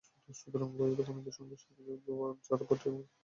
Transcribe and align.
সুতরাং, 0.39 0.69
বইয়ের 0.77 0.97
দোকানিদের 0.99 1.35
সঙ্গে 1.37 1.55
শিক্ষার্থীদের 1.55 1.97
ঝগড়াঝাঁটির 2.05 2.67
কোনো 2.69 2.79
ভিত্তি 2.79 2.89
থাকতে 2.89 2.99
পারে 2.99 3.03
না। 3.03 3.09